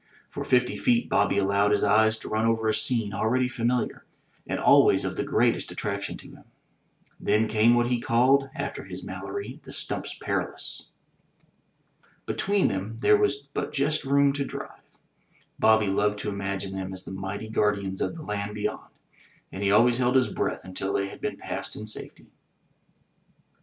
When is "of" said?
5.05-5.15, 18.01-18.15